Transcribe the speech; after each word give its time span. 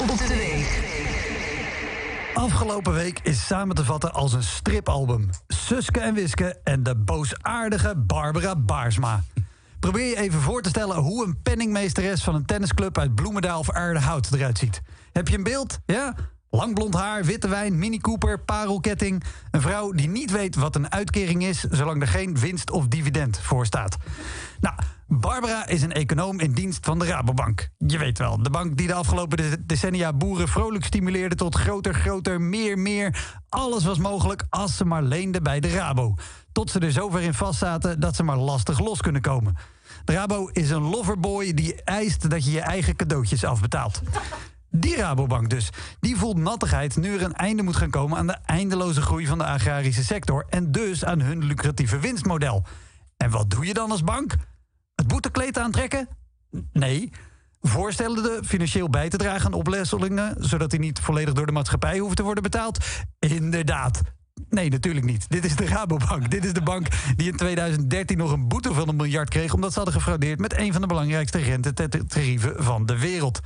Op 0.00 0.18
de 0.18 0.36
week. 0.36 0.82
Afgelopen 2.34 2.92
week 2.92 3.20
is 3.22 3.46
samen 3.46 3.74
te 3.74 3.84
vatten 3.84 4.12
als 4.12 4.32
een 4.32 4.42
stripalbum. 4.42 5.30
Suske 5.48 6.00
en 6.00 6.14
Wiske 6.14 6.60
en 6.64 6.82
de 6.82 6.96
boosaardige 6.96 7.96
Barbara 7.96 8.56
Baarsma. 8.56 9.22
Probeer 9.80 10.06
je 10.06 10.16
even 10.16 10.40
voor 10.40 10.62
te 10.62 10.68
stellen 10.68 10.96
hoe 10.96 11.26
een 11.26 11.42
penningmeesteres 11.42 12.22
van 12.22 12.34
een 12.34 12.44
tennisclub 12.44 12.98
uit 12.98 13.14
Bloemendaal 13.14 13.58
of 13.58 13.70
Aardehout 13.70 14.32
eruit 14.32 14.58
ziet. 14.58 14.82
Heb 15.12 15.28
je 15.28 15.36
een 15.36 15.42
beeld? 15.42 15.78
Ja? 15.86 16.14
Lang 16.50 16.74
blond 16.74 16.94
haar, 16.94 17.24
witte 17.24 17.48
wijn, 17.48 17.78
Mini 17.78 17.98
Cooper, 17.98 18.40
parelketting. 18.40 19.24
Een 19.50 19.60
vrouw 19.60 19.92
die 19.92 20.08
niet 20.08 20.30
weet 20.30 20.54
wat 20.54 20.74
een 20.74 20.92
uitkering 20.92 21.44
is... 21.44 21.60
zolang 21.60 22.00
er 22.00 22.08
geen 22.08 22.38
winst 22.38 22.70
of 22.70 22.88
dividend 22.88 23.38
voor 23.38 23.66
staat. 23.66 23.96
Nou, 24.60 24.74
Barbara 25.10 25.66
is 25.66 25.82
een 25.82 25.92
econoom 25.92 26.40
in 26.40 26.52
dienst 26.52 26.84
van 26.84 26.98
de 26.98 27.04
Rabobank. 27.04 27.68
Je 27.78 27.98
weet 27.98 28.18
wel, 28.18 28.42
de 28.42 28.50
bank 28.50 28.76
die 28.76 28.86
de 28.86 28.94
afgelopen 28.94 29.66
decennia 29.66 30.12
boeren 30.12 30.48
vrolijk 30.48 30.84
stimuleerde... 30.84 31.34
tot 31.34 31.54
groter, 31.54 31.94
groter, 31.94 32.40
meer, 32.40 32.78
meer. 32.78 33.36
Alles 33.48 33.84
was 33.84 33.98
mogelijk 33.98 34.44
als 34.48 34.76
ze 34.76 34.84
maar 34.84 35.02
leenden 35.02 35.42
bij 35.42 35.60
de 35.60 35.68
Rabo. 35.68 36.14
Tot 36.52 36.70
ze 36.70 36.78
er 36.78 36.92
zover 36.92 37.20
in 37.20 37.34
vastzaten 37.34 38.00
dat 38.00 38.16
ze 38.16 38.22
maar 38.22 38.36
lastig 38.36 38.78
los 38.78 39.00
kunnen 39.00 39.20
komen. 39.20 39.56
De 40.04 40.12
Rabo 40.12 40.48
is 40.52 40.70
een 40.70 40.82
loverboy 40.82 41.54
die 41.54 41.82
eist 41.82 42.30
dat 42.30 42.44
je 42.44 42.50
je 42.50 42.60
eigen 42.60 42.96
cadeautjes 42.96 43.44
afbetaalt. 43.44 44.02
Die 44.70 44.96
Rabobank 44.96 45.50
dus. 45.50 45.70
Die 46.00 46.16
voelt 46.16 46.36
nattigheid 46.36 46.96
nu 46.96 47.14
er 47.14 47.22
een 47.22 47.34
einde 47.34 47.62
moet 47.62 47.76
gaan 47.76 47.90
komen 47.90 48.18
aan 48.18 48.26
de 48.26 48.38
eindeloze 48.44 49.02
groei 49.02 49.26
van 49.26 49.38
de 49.38 49.46
agrarische 49.46 50.04
sector 50.04 50.46
en 50.48 50.72
dus 50.72 51.04
aan 51.04 51.20
hun 51.20 51.44
lucratieve 51.44 51.98
winstmodel. 51.98 52.64
En 53.16 53.30
wat 53.30 53.50
doe 53.50 53.66
je 53.66 53.74
dan 53.74 53.90
als 53.90 54.04
bank? 54.04 54.36
Het 55.08 55.16
boetekleed 55.16 55.58
aantrekken? 55.58 56.08
Nee. 56.72 57.10
Voorstellen 57.60 58.22
de 58.22 58.40
financieel 58.44 58.90
bij 58.90 59.08
te 59.08 59.16
dragen 59.16 59.46
aan 59.46 59.52
oplesselingen, 59.52 60.34
zodat 60.38 60.70
die 60.70 60.78
niet 60.78 60.98
volledig 60.98 61.34
door 61.34 61.46
de 61.46 61.52
maatschappij 61.52 61.98
hoeven 61.98 62.16
te 62.16 62.22
worden 62.22 62.42
betaald? 62.42 62.86
Inderdaad. 63.18 64.00
Nee, 64.48 64.70
natuurlijk 64.70 65.06
niet. 65.06 65.28
Dit 65.28 65.44
is 65.44 65.56
de 65.56 65.66
Rabobank. 65.66 66.30
Dit 66.30 66.44
is 66.44 66.52
de 66.52 66.62
bank 66.62 66.86
die 67.16 67.30
in 67.30 67.36
2013 67.36 68.18
nog 68.18 68.32
een 68.32 68.48
boete 68.48 68.72
van 68.72 68.88
een 68.88 68.96
miljard 68.96 69.28
kreeg... 69.28 69.54
omdat 69.54 69.70
ze 69.70 69.76
hadden 69.76 69.94
gefraudeerd 69.94 70.38
met 70.38 70.58
een 70.58 70.72
van 70.72 70.80
de 70.80 70.86
belangrijkste 70.86 71.38
rentetarieven 71.38 72.64
van 72.64 72.86
de 72.86 72.98
wereld. 72.98 73.40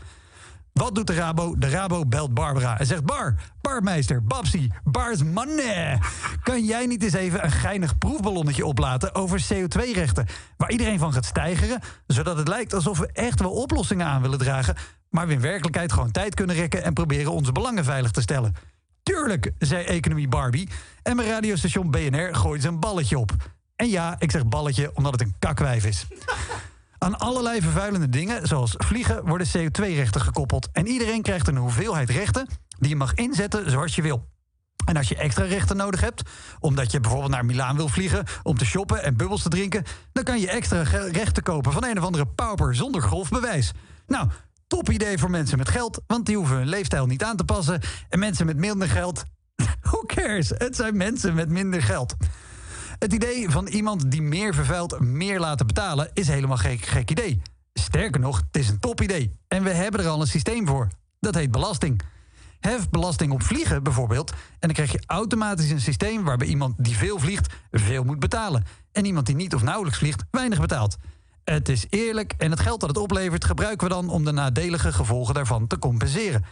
Wat 0.73 0.95
doet 0.95 1.06
de 1.06 1.15
Rabo? 1.15 1.59
De 1.59 1.69
Rabo 1.69 2.06
belt 2.06 2.34
Barbara 2.34 2.78
en 2.78 2.87
zegt... 2.87 3.05
Bar, 3.05 3.34
barmeister, 3.61 4.25
Babsi, 4.25 4.70
Bars 4.84 5.23
money. 5.23 5.98
Kan 6.42 6.64
jij 6.64 6.87
niet 6.87 7.03
eens 7.03 7.12
even 7.12 7.45
een 7.45 7.51
geinig 7.51 7.98
proefballonnetje 7.98 8.67
oplaten 8.67 9.14
over 9.14 9.45
CO2-rechten... 9.55 10.27
waar 10.56 10.70
iedereen 10.70 10.98
van 10.98 11.12
gaat 11.12 11.25
stijgeren... 11.25 11.81
zodat 12.06 12.37
het 12.37 12.48
lijkt 12.48 12.75
alsof 12.75 12.98
we 12.98 13.11
echt 13.12 13.41
wel 13.41 13.51
oplossingen 13.51 14.06
aan 14.06 14.23
willen 14.23 14.39
dragen... 14.39 14.77
maar 15.11 15.27
we 15.27 15.33
in 15.33 15.41
werkelijkheid 15.41 15.92
gewoon 15.92 16.11
tijd 16.11 16.34
kunnen 16.34 16.56
rekken... 16.56 16.83
en 16.83 16.92
proberen 16.92 17.33
onze 17.33 17.53
belangen 17.53 17.84
veilig 17.84 18.11
te 18.11 18.20
stellen. 18.20 18.55
Tuurlijk, 19.03 19.53
zei 19.59 19.84
Economie 19.84 20.29
Barbie. 20.29 20.69
En 21.03 21.17
mijn 21.17 21.29
radiostation 21.29 21.91
BNR 21.91 22.34
gooit 22.34 22.62
zijn 22.62 22.81
balletje 22.81 23.19
op. 23.19 23.33
En 23.77 23.89
ja, 23.89 24.17
ik 24.19 24.31
zeg 24.31 24.47
balletje 24.47 24.91
omdat 24.95 25.12
het 25.12 25.20
een 25.20 25.34
kakwijf 25.39 25.84
is. 25.84 26.07
Aan 27.03 27.19
allerlei 27.19 27.61
vervuilende 27.61 28.08
dingen, 28.08 28.47
zoals 28.47 28.75
vliegen, 28.77 29.27
worden 29.27 29.47
CO2-rechten 29.47 30.20
gekoppeld. 30.20 30.69
En 30.72 30.86
iedereen 30.86 31.22
krijgt 31.22 31.48
een 31.48 31.56
hoeveelheid 31.56 32.11
rechten 32.11 32.47
die 32.78 32.89
je 32.89 32.97
mag 32.97 33.14
inzetten 33.14 33.70
zoals 33.70 33.95
je 33.95 34.03
wil. 34.03 34.28
En 34.84 34.97
als 34.97 35.08
je 35.08 35.17
extra 35.17 35.45
rechten 35.45 35.77
nodig 35.77 36.00
hebt, 36.00 36.23
omdat 36.61 36.92
je 36.92 37.00
bijvoorbeeld 37.00 37.30
naar 37.30 37.45
Milaan 37.45 37.77
wil 37.77 37.89
vliegen 37.89 38.25
om 38.42 38.58
te 38.58 38.64
shoppen 38.64 39.03
en 39.03 39.17
bubbels 39.17 39.42
te 39.42 39.48
drinken, 39.48 39.84
dan 40.12 40.25
kan 40.25 40.41
je 40.41 40.50
extra 40.50 40.83
rechten 41.11 41.42
kopen 41.42 41.73
van 41.73 41.84
een 41.84 41.98
of 41.98 42.05
andere 42.05 42.27
pauper 42.27 42.75
zonder 42.75 43.03
golfbewijs. 43.03 43.73
Nou, 44.06 44.28
top 44.67 44.91
idee 44.91 45.19
voor 45.19 45.30
mensen 45.30 45.58
met 45.58 45.69
geld, 45.69 46.00
want 46.06 46.27
die 46.27 46.36
hoeven 46.36 46.56
hun 46.56 46.69
leefstijl 46.69 47.06
niet 47.06 47.25
aan 47.25 47.36
te 47.36 47.45
passen. 47.45 47.80
En 48.08 48.19
mensen 48.19 48.47
met 48.47 48.56
minder 48.56 48.89
geld, 48.89 49.23
who 49.80 50.03
cares? 50.06 50.48
Het 50.48 50.77
zijn 50.77 50.97
mensen 50.97 51.34
met 51.34 51.48
minder 51.48 51.83
geld. 51.83 52.14
Het 53.03 53.12
idee 53.12 53.50
van 53.50 53.67
iemand 53.67 54.11
die 54.11 54.23
meer 54.23 54.55
vervuilt 54.55 55.01
meer 55.01 55.40
laten 55.40 55.67
betalen 55.67 56.11
is 56.13 56.29
helemaal 56.29 56.57
geen 56.57 56.79
gek 56.79 57.11
idee. 57.11 57.42
Sterker 57.74 58.20
nog, 58.20 58.36
het 58.36 58.63
is 58.63 58.68
een 58.68 58.79
top 58.79 59.01
idee. 59.01 59.36
En 59.48 59.63
we 59.63 59.70
hebben 59.70 60.01
er 60.01 60.08
al 60.08 60.20
een 60.20 60.27
systeem 60.27 60.67
voor. 60.67 60.89
Dat 61.20 61.35
heet 61.35 61.51
belasting. 61.51 62.02
Hef 62.61 62.90
belasting 62.90 63.33
op 63.33 63.42
vliegen 63.42 63.83
bijvoorbeeld. 63.83 64.30
En 64.30 64.36
dan 64.58 64.73
krijg 64.73 64.92
je 64.92 65.02
automatisch 65.07 65.70
een 65.70 65.80
systeem 65.80 66.24
waarbij 66.24 66.46
iemand 66.46 66.74
die 66.85 66.96
veel 66.96 67.18
vliegt 67.18 67.55
veel 67.70 68.05
moet 68.05 68.18
betalen. 68.18 68.64
En 68.92 69.05
iemand 69.05 69.27
die 69.27 69.34
niet 69.34 69.55
of 69.55 69.63
nauwelijks 69.63 69.98
vliegt 69.98 70.24
weinig 70.30 70.61
betaalt. 70.61 70.96
Het 71.45 71.69
is 71.69 71.86
eerlijk 71.89 72.34
en 72.39 72.51
het 72.51 72.61
geld 72.61 72.80
dat 72.80 72.89
het 72.89 72.98
oplevert 72.98 73.45
gebruiken 73.45 73.89
we 73.89 73.95
dan 73.95 74.08
om 74.08 74.24
de 74.24 74.33
nadelige 74.33 74.92
gevolgen 74.92 75.34
daarvan 75.34 75.67
te 75.67 75.79
compenseren. 75.79 76.45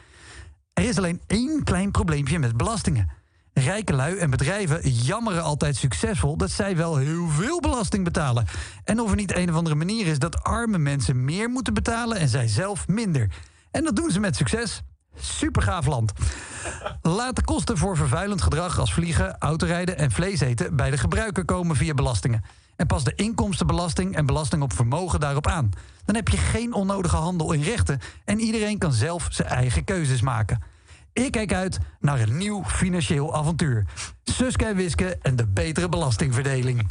Er 0.73 0.85
is 0.85 0.97
alleen 0.97 1.21
één 1.27 1.65
klein 1.65 1.91
probleempje 1.91 2.39
met 2.39 2.57
belastingen. 2.57 3.11
Rijke 3.61 3.95
lui 3.95 4.17
en 4.17 4.31
bedrijven 4.31 4.91
jammeren 4.91 5.43
altijd 5.43 5.77
succesvol 5.77 6.37
dat 6.37 6.51
zij 6.51 6.77
wel 6.77 6.97
heel 6.97 7.29
veel 7.29 7.61
belasting 7.61 8.05
betalen. 8.05 8.47
En 8.85 9.01
of 9.01 9.11
er 9.11 9.17
niet 9.17 9.37
een 9.37 9.51
of 9.51 9.57
andere 9.57 9.75
manier 9.75 10.07
is 10.07 10.19
dat 10.19 10.43
arme 10.43 10.79
mensen 10.79 11.25
meer 11.25 11.49
moeten 11.49 11.75
betalen 11.75 12.19
en 12.19 12.29
zij 12.29 12.49
zelf 12.49 12.89
minder. 12.89 13.31
En 13.71 13.85
dat 13.85 13.97
doen 13.97 14.11
ze 14.11 14.21
met 14.21 14.37
succes. 14.37 14.83
Supergaaf 15.17 15.87
land. 15.87 16.13
Laat 17.03 17.37
de 17.37 17.45
kosten 17.45 17.79
voor 17.79 17.97
vervuilend 17.97 18.43
gedrag 18.43 18.79
als 18.79 18.93
vliegen, 18.93 19.39
autorijden 19.39 19.99
en 19.99 20.11
vlees 20.11 20.41
eten 20.41 20.77
bij 20.77 20.91
de 20.91 20.99
gebruiker 20.99 21.45
komen 21.45 21.77
via 21.77 21.95
belastingen. 21.95 22.45
En 22.77 22.87
pas 22.87 23.05
de 23.05 23.15
inkomstenbelasting 23.15 24.17
en 24.17 24.27
belasting 24.27 24.63
op 24.63 24.73
vermogen 24.73 25.21
daarop 25.21 25.47
aan. 25.47 25.71
Dan 26.05 26.15
heb 26.15 26.29
je 26.29 26.37
geen 26.37 26.73
onnodige 26.73 27.17
handel 27.17 27.53
in 27.53 27.63
rechten 27.63 28.01
en 28.25 28.41
iedereen 28.41 28.79
kan 28.79 28.93
zelf 28.93 29.27
zijn 29.31 29.49
eigen 29.49 29.85
keuzes 29.85 30.21
maken. 30.21 30.63
Ik 31.13 31.33
kijk 31.33 31.53
uit 31.53 31.79
naar 32.01 32.21
een 32.21 32.37
nieuw 32.39 32.65
financieel 32.65 33.35
avontuur. 33.35 33.87
Suske 34.23 34.65
en 34.65 34.77
Wiske 34.77 35.19
en 35.23 35.37
de 35.37 35.47
betere 35.47 35.89
belastingverdeling. 35.89 36.91